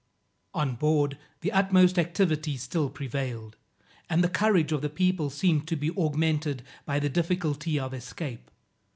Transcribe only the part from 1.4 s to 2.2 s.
the utmost